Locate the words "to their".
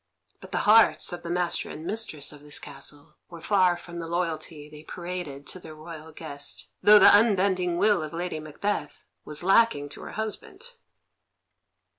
5.45-5.75